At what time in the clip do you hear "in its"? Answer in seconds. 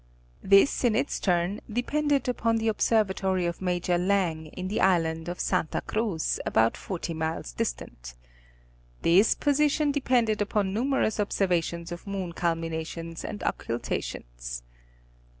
0.83-1.19